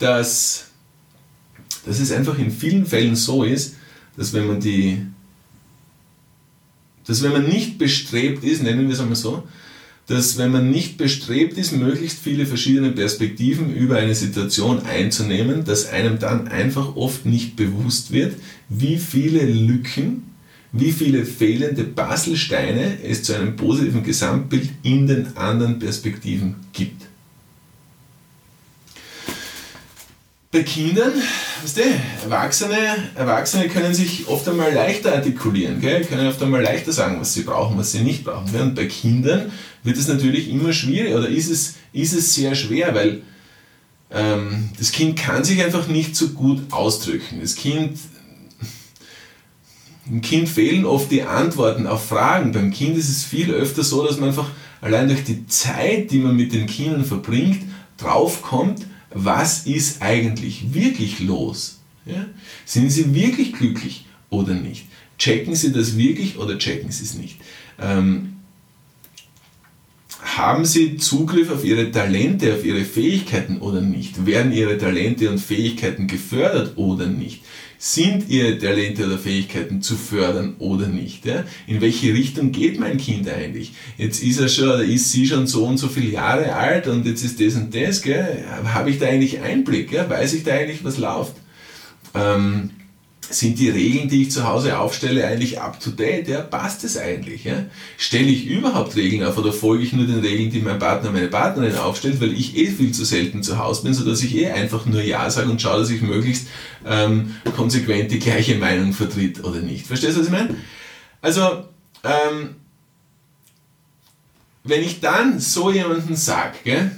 dass, 0.00 0.66
dass 1.84 2.00
es 2.00 2.10
einfach 2.10 2.36
in 2.38 2.50
vielen 2.50 2.84
Fällen 2.84 3.14
so 3.14 3.44
ist, 3.44 3.76
dass 4.16 4.32
wenn 4.32 4.48
man 4.48 4.58
die 4.58 5.06
dass 7.06 7.22
wenn 7.22 7.30
man 7.30 7.46
nicht 7.46 7.78
bestrebt 7.78 8.42
ist, 8.42 8.64
nennen 8.64 8.88
wir 8.88 8.94
es 8.94 9.00
einmal 9.00 9.14
so, 9.14 9.46
dass 10.08 10.36
wenn 10.36 10.50
man 10.50 10.68
nicht 10.68 10.98
bestrebt 10.98 11.56
ist, 11.58 11.70
möglichst 11.70 12.18
viele 12.18 12.46
verschiedene 12.46 12.90
Perspektiven 12.90 13.72
über 13.72 13.98
eine 13.98 14.16
Situation 14.16 14.82
einzunehmen, 14.86 15.64
dass 15.64 15.88
einem 15.88 16.18
dann 16.18 16.48
einfach 16.48 16.96
oft 16.96 17.26
nicht 17.26 17.54
bewusst 17.54 18.10
wird, 18.10 18.34
wie 18.68 18.98
viele 18.98 19.44
Lücken, 19.46 20.24
wie 20.78 20.92
viele 20.92 21.24
fehlende 21.24 21.84
Baselsteine 21.84 22.98
es 23.02 23.22
zu 23.22 23.34
einem 23.34 23.56
positiven 23.56 24.02
Gesamtbild 24.02 24.70
in 24.82 25.06
den 25.06 25.36
anderen 25.36 25.78
Perspektiven 25.78 26.56
gibt. 26.72 27.02
Bei 30.52 30.62
Kindern, 30.62 31.12
weißt 31.62 31.76
du, 31.76 31.82
Erwachsene, 32.24 32.76
Erwachsene 33.14 33.68
können 33.68 33.92
sich 33.92 34.26
oft 34.28 34.48
einmal 34.48 34.72
leichter 34.72 35.14
artikulieren, 35.14 35.80
gell? 35.80 36.04
können 36.04 36.26
oft 36.28 36.42
einmal 36.42 36.62
leichter 36.62 36.92
sagen, 36.92 37.20
was 37.20 37.34
sie 37.34 37.42
brauchen, 37.42 37.76
was 37.76 37.92
sie 37.92 38.00
nicht 38.00 38.24
brauchen. 38.24 38.58
Und 38.58 38.74
bei 38.74 38.86
Kindern 38.86 39.52
wird 39.82 39.98
es 39.98 40.08
natürlich 40.08 40.48
immer 40.48 40.72
schwierig 40.72 41.14
oder 41.14 41.28
ist 41.28 41.50
es, 41.50 41.74
ist 41.92 42.14
es 42.14 42.34
sehr 42.34 42.54
schwer, 42.54 42.94
weil 42.94 43.22
ähm, 44.10 44.70
das 44.78 44.92
Kind 44.92 45.18
kann 45.18 45.44
sich 45.44 45.62
einfach 45.62 45.88
nicht 45.88 46.16
so 46.16 46.28
gut 46.28 46.72
ausdrücken. 46.72 47.40
Das 47.40 47.56
Kind, 47.56 47.98
dem 50.08 50.20
Kind 50.20 50.48
fehlen 50.48 50.84
oft 50.84 51.10
die 51.10 51.22
Antworten 51.22 51.86
auf 51.86 52.06
Fragen. 52.06 52.52
Beim 52.52 52.70
Kind 52.70 52.96
ist 52.96 53.08
es 53.08 53.24
viel 53.24 53.50
öfter 53.50 53.82
so, 53.82 54.06
dass 54.06 54.18
man 54.18 54.30
einfach 54.30 54.48
allein 54.80 55.08
durch 55.08 55.24
die 55.24 55.46
Zeit, 55.46 56.10
die 56.10 56.18
man 56.18 56.36
mit 56.36 56.52
den 56.52 56.66
Kindern 56.66 57.04
verbringt, 57.04 57.62
draufkommt, 57.96 58.86
was 59.10 59.66
ist 59.66 60.02
eigentlich 60.02 60.74
wirklich 60.74 61.20
los? 61.20 61.80
Ja? 62.04 62.26
Sind 62.64 62.90
Sie 62.90 63.14
wirklich 63.14 63.52
glücklich 63.52 64.06
oder 64.30 64.54
nicht? 64.54 64.86
Checken 65.18 65.54
Sie 65.54 65.72
das 65.72 65.96
wirklich 65.96 66.38
oder 66.38 66.58
checken 66.58 66.90
Sie 66.90 67.04
es 67.04 67.14
nicht? 67.14 67.38
Ähm, 67.80 68.35
haben 70.26 70.64
Sie 70.64 70.96
Zugriff 70.96 71.50
auf 71.50 71.64
Ihre 71.64 71.90
Talente, 71.92 72.52
auf 72.54 72.64
Ihre 72.64 72.84
Fähigkeiten 72.84 73.58
oder 73.58 73.80
nicht? 73.80 74.26
Werden 74.26 74.52
Ihre 74.52 74.76
Talente 74.76 75.30
und 75.30 75.38
Fähigkeiten 75.38 76.08
gefördert 76.08 76.76
oder 76.76 77.06
nicht? 77.06 77.42
Sind 77.78 78.28
Ihre 78.28 78.58
Talente 78.58 79.06
oder 79.06 79.18
Fähigkeiten 79.18 79.82
zu 79.82 79.94
fördern 79.94 80.56
oder 80.58 80.88
nicht? 80.88 81.26
Ja? 81.26 81.44
In 81.66 81.80
welche 81.80 82.12
Richtung 82.12 82.50
geht 82.50 82.80
mein 82.80 82.96
Kind 82.96 83.28
eigentlich? 83.28 83.74
Jetzt 83.98 84.22
ist 84.22 84.40
er 84.40 84.48
schon 84.48 84.68
oder 84.68 84.84
ist 84.84 85.12
sie 85.12 85.26
schon 85.26 85.46
so 85.46 85.64
und 85.64 85.78
so 85.78 85.88
viele 85.88 86.10
Jahre 86.10 86.54
alt 86.54 86.88
und 86.88 87.06
jetzt 87.06 87.22
ist 87.22 87.40
das 87.40 87.54
und 87.54 87.74
das. 87.74 88.02
Habe 88.64 88.90
ich 88.90 88.98
da 88.98 89.06
eigentlich 89.06 89.40
Einblick? 89.40 89.90
Gell? 89.90 90.10
Weiß 90.10 90.34
ich 90.34 90.42
da 90.42 90.54
eigentlich, 90.54 90.84
was 90.84 90.98
läuft? 90.98 91.34
Ähm, 92.14 92.70
sind 93.28 93.58
die 93.58 93.70
Regeln, 93.70 94.08
die 94.08 94.22
ich 94.22 94.30
zu 94.30 94.46
Hause 94.46 94.78
aufstelle, 94.78 95.26
eigentlich 95.26 95.60
up 95.60 95.80
to 95.80 95.90
date? 95.90 96.28
Ja, 96.28 96.42
passt 96.42 96.84
es 96.84 96.96
eigentlich? 96.96 97.44
Ja? 97.44 97.64
Stelle 97.96 98.28
ich 98.28 98.46
überhaupt 98.46 98.94
Regeln 98.94 99.24
auf 99.24 99.36
oder 99.36 99.52
folge 99.52 99.84
ich 99.84 99.92
nur 99.92 100.06
den 100.06 100.20
Regeln, 100.20 100.50
die 100.50 100.60
mein 100.60 100.78
Partner, 100.78 101.10
meine 101.10 101.28
Partnerin 101.28 101.76
aufstellt, 101.76 102.20
weil 102.20 102.32
ich 102.32 102.56
eh 102.56 102.66
viel 102.66 102.92
zu 102.92 103.04
selten 103.04 103.42
zu 103.42 103.58
Hause 103.58 103.82
bin, 103.82 103.94
sodass 103.94 104.22
ich 104.22 104.36
eh 104.36 104.50
einfach 104.50 104.86
nur 104.86 105.02
Ja 105.02 105.28
sage 105.28 105.50
und 105.50 105.60
schaue, 105.60 105.80
dass 105.80 105.90
ich 105.90 106.02
möglichst 106.02 106.46
ähm, 106.86 107.34
konsequent 107.56 108.10
die 108.12 108.20
gleiche 108.20 108.56
Meinung 108.56 108.92
vertritt 108.92 109.42
oder 109.42 109.60
nicht. 109.60 109.86
Verstehst 109.86 110.16
du, 110.16 110.20
was 110.20 110.26
ich 110.26 110.32
meine? 110.32 110.54
Also, 111.20 111.64
ähm, 112.04 112.56
wenn 114.62 114.82
ich 114.82 115.00
dann 115.00 115.40
so 115.40 115.70
jemanden 115.70 116.16
sage, 116.16 116.90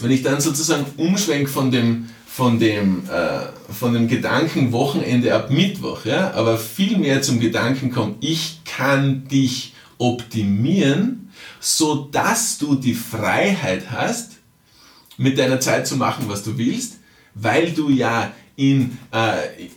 wenn 0.00 0.10
ich 0.10 0.22
dann 0.22 0.40
sozusagen 0.40 0.86
umschwenke 0.96 1.50
von 1.50 1.70
dem 1.70 2.08
von 2.36 2.58
dem, 2.58 3.08
äh, 3.08 3.72
von 3.72 3.94
dem 3.94 4.08
Gedanken 4.08 4.70
Wochenende 4.70 5.34
ab 5.34 5.50
Mittwoch, 5.50 6.04
ja, 6.04 6.34
aber 6.34 6.58
viel 6.58 6.98
mehr 6.98 7.22
zum 7.22 7.40
Gedanken 7.40 7.90
kommt, 7.90 8.22
ich 8.22 8.60
kann 8.66 9.26
dich 9.26 9.72
optimieren, 9.96 11.30
so 11.60 11.94
dass 11.94 12.58
du 12.58 12.74
die 12.74 12.92
Freiheit 12.92 13.90
hast, 13.90 14.32
mit 15.16 15.38
deiner 15.38 15.60
Zeit 15.60 15.86
zu 15.86 15.96
machen, 15.96 16.26
was 16.28 16.42
du 16.42 16.58
willst, 16.58 16.98
weil 17.32 17.70
du 17.70 17.88
ja 17.88 18.30
in, 18.54 18.98
äh, 19.12 19.68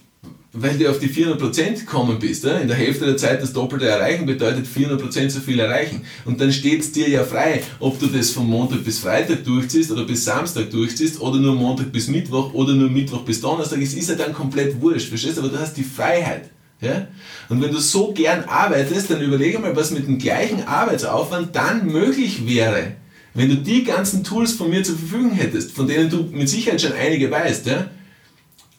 weil 0.62 0.78
du 0.78 0.90
auf 0.90 1.00
die 1.00 1.10
400% 1.10 1.80
gekommen 1.80 2.20
bist. 2.20 2.46
In 2.46 2.68
der 2.68 2.78
Hälfte 2.78 3.06
der 3.06 3.18
Zeit 3.18 3.42
das 3.42 3.54
Doppelte 3.54 3.88
erreichen 3.88 4.26
bedeutet 4.26 4.66
400% 4.68 5.30
so 5.30 5.40
viel 5.40 5.60
erreichen. 5.60 6.02
Und 6.26 6.42
dann 6.42 6.52
steht 6.52 6.82
es 6.82 6.92
dir 6.92 7.10
ja 7.10 7.24
frei, 7.24 7.64
ob 7.80 8.00
du 8.00 8.08
das 8.08 8.32
von 8.32 8.48
Montag 8.48 8.84
bis 8.84 9.00
Freitag 9.00 9.44
durchziehst 9.44 9.92
oder 9.92 10.04
bis 10.04 10.26
Samstag 10.26 10.70
durchziehst 10.70 11.22
oder 11.22 11.40
nur 11.40 11.56
Montag 11.56 11.92
bis 11.92 12.08
Mittwoch 12.08 12.54
oder 12.54 12.74
nur 12.74 12.90
Mittwoch 12.90 13.22
bis 13.22 13.42
Donnerstag. 13.42 13.82
Es 13.82 13.94
ist 13.94 14.10
ja 14.10 14.16
dann 14.16 14.34
komplett 14.34 14.80
wurscht, 14.82 15.10
verstehst 15.10 15.38
du? 15.38 15.42
Aber 15.42 15.50
du 15.50 15.60
hast 15.60 15.76
die 15.78 15.84
Freiheit. 15.84 16.50
Ja? 16.82 17.08
Und 17.50 17.62
wenn 17.62 17.72
du 17.72 17.80
so 17.80 18.12
gern 18.14 18.44
arbeitest, 18.46 19.10
dann 19.10 19.22
überlege 19.22 19.60
mal, 19.60 19.76
was 19.76 19.92
mit 19.92 20.08
dem 20.08 20.18
gleichen 20.18 20.68
Arbeitsaufwand 20.68 21.56
dann 21.56 21.88
möglich 21.88 22.48
wäre, 22.48 22.94
wenn 23.34 23.50
du 23.50 23.56
die 23.56 23.84
ganzen 23.84 24.24
Tools 24.24 24.54
von 24.54 24.70
mir 24.70 24.84
zur 24.84 24.98
Verfügung 24.98 25.32
hättest, 25.32 25.72
von 25.72 25.88
denen 25.88 26.10
du 26.10 26.28
mit 26.32 26.50
Sicherheit 26.50 26.82
schon 26.82 26.94
einige 26.94 27.30
weißt. 27.30 27.66
Ja? 27.68 27.90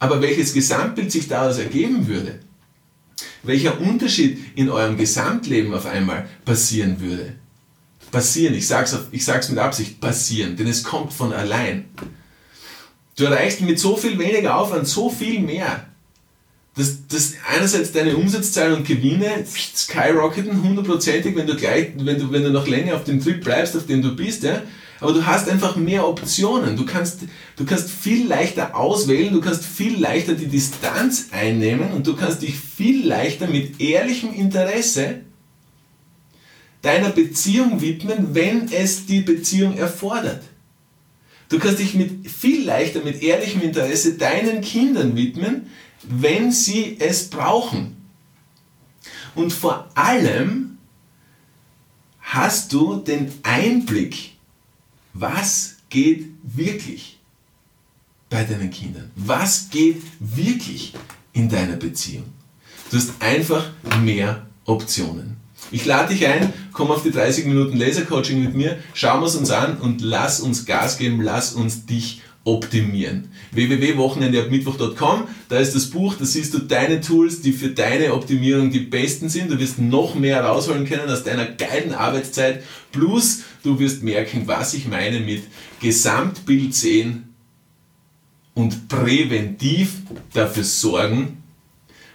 Aber 0.00 0.20
welches 0.20 0.52
Gesamtbild 0.54 1.12
sich 1.12 1.28
daraus 1.28 1.58
ergeben 1.58 2.08
würde, 2.08 2.40
welcher 3.42 3.80
Unterschied 3.80 4.38
in 4.56 4.70
eurem 4.70 4.96
Gesamtleben 4.96 5.72
auf 5.74 5.86
einmal 5.86 6.28
passieren 6.44 7.00
würde. 7.00 7.34
Passieren, 8.10 8.54
ich 8.54 8.66
sag's, 8.66 8.96
ich 9.12 9.24
sag's 9.24 9.48
mit 9.50 9.58
Absicht, 9.58 10.00
passieren, 10.00 10.56
denn 10.56 10.66
es 10.66 10.82
kommt 10.82 11.12
von 11.12 11.32
allein. 11.32 11.84
Du 13.16 13.24
erreichst 13.24 13.60
mit 13.60 13.78
so 13.78 13.96
viel 13.96 14.18
weniger 14.18 14.56
Aufwand 14.56 14.88
so 14.88 15.10
viel 15.10 15.40
mehr. 15.40 15.86
Dass, 16.76 17.06
dass 17.08 17.34
einerseits 17.48 17.92
deine 17.92 18.16
Umsatzzahlen 18.16 18.76
und 18.76 18.86
Gewinne 18.86 19.44
skyrocketen 19.46 20.62
hundertprozentig, 20.62 21.36
wenn 21.36 21.46
du 21.46 21.56
gleich, 21.56 21.92
wenn 21.96 22.18
du, 22.18 22.32
wenn 22.32 22.42
du 22.42 22.50
noch 22.50 22.66
länger 22.66 22.94
auf 22.96 23.04
dem 23.04 23.22
Trip 23.22 23.42
bleibst, 23.42 23.76
auf 23.76 23.86
dem 23.86 24.02
du 24.02 24.16
bist, 24.16 24.44
ja, 24.44 24.62
aber 25.00 25.14
du 25.14 25.26
hast 25.26 25.48
einfach 25.48 25.76
mehr 25.76 26.06
Optionen. 26.06 26.76
Du 26.76 26.84
kannst, 26.84 27.20
du 27.56 27.64
kannst 27.64 27.90
viel 27.90 28.26
leichter 28.26 28.76
auswählen, 28.76 29.32
du 29.32 29.40
kannst 29.40 29.64
viel 29.64 29.98
leichter 29.98 30.34
die 30.34 30.46
Distanz 30.46 31.28
einnehmen 31.32 31.92
und 31.92 32.06
du 32.06 32.14
kannst 32.14 32.42
dich 32.42 32.58
viel 32.58 33.06
leichter 33.06 33.46
mit 33.46 33.80
ehrlichem 33.80 34.32
Interesse 34.34 35.22
deiner 36.82 37.10
Beziehung 37.10 37.80
widmen, 37.80 38.34
wenn 38.34 38.70
es 38.70 39.06
die 39.06 39.20
Beziehung 39.20 39.76
erfordert. 39.76 40.42
Du 41.48 41.58
kannst 41.58 41.80
dich 41.80 41.94
mit 41.94 42.30
viel 42.30 42.64
leichter 42.64 43.02
mit 43.02 43.22
ehrlichem 43.22 43.62
Interesse 43.62 44.14
deinen 44.14 44.60
Kindern 44.60 45.16
widmen, 45.16 45.66
wenn 46.02 46.52
sie 46.52 46.96
es 46.98 47.28
brauchen. 47.28 47.96
Und 49.34 49.52
vor 49.52 49.88
allem 49.94 50.78
hast 52.20 52.72
du 52.72 52.96
den 52.96 53.32
Einblick 53.42 54.29
was 55.12 55.76
geht 55.88 56.26
wirklich 56.42 57.18
bei 58.28 58.44
deinen 58.44 58.70
Kindern? 58.70 59.10
Was 59.16 59.70
geht 59.70 60.02
wirklich 60.18 60.94
in 61.32 61.48
deiner 61.48 61.76
Beziehung? 61.76 62.26
Du 62.90 62.96
hast 62.96 63.10
einfach 63.20 63.70
mehr 64.02 64.46
Optionen. 64.64 65.36
Ich 65.72 65.84
lade 65.84 66.12
dich 66.12 66.26
ein, 66.26 66.52
komm 66.72 66.90
auf 66.90 67.02
die 67.02 67.10
30 67.10 67.46
Minuten 67.46 67.76
Lasercoaching 67.76 68.42
mit 68.42 68.54
mir, 68.54 68.78
schauen 68.94 69.20
wir 69.20 69.26
es 69.26 69.36
uns 69.36 69.50
an 69.50 69.78
und 69.78 70.00
lass 70.00 70.40
uns 70.40 70.64
Gas 70.64 70.98
geben, 70.98 71.20
lass 71.20 71.52
uns 71.52 71.86
dich 71.86 72.22
optimieren. 72.44 73.28
www.wochenendeabmittwoch.com, 73.52 75.28
da 75.48 75.58
ist 75.58 75.74
das 75.74 75.86
Buch, 75.90 76.14
da 76.18 76.24
siehst 76.24 76.54
du 76.54 76.58
deine 76.58 77.00
Tools, 77.00 77.42
die 77.42 77.52
für 77.52 77.68
deine 77.68 78.14
Optimierung 78.14 78.70
die 78.70 78.80
besten 78.80 79.28
sind. 79.28 79.50
Du 79.50 79.58
wirst 79.58 79.78
noch 79.78 80.14
mehr 80.14 80.42
rausholen 80.42 80.86
können 80.86 81.10
aus 81.10 81.22
deiner 81.22 81.46
geilen 81.46 81.92
Arbeitszeit. 81.92 82.62
Plus, 82.92 83.42
du 83.62 83.78
wirst 83.78 84.02
merken, 84.02 84.42
was 84.46 84.74
ich 84.74 84.86
meine 84.86 85.20
mit 85.20 85.44
Gesamtbild 85.80 86.74
sehen 86.74 87.34
und 88.54 88.88
präventiv 88.88 89.98
dafür 90.32 90.64
sorgen, 90.64 91.42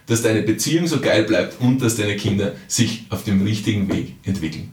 dass 0.06 0.22
deine 0.22 0.42
Beziehung 0.42 0.86
so 0.86 1.00
geil 1.00 1.24
bleibt 1.24 1.60
und 1.60 1.82
dass 1.82 1.96
deine 1.96 2.16
Kinder 2.16 2.54
sich 2.68 3.06
auf 3.10 3.24
dem 3.24 3.42
richtigen 3.42 3.92
Weg 3.92 4.14
entwickeln. 4.24 4.72